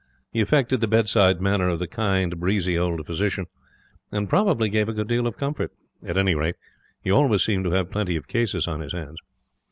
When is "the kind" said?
1.77-2.39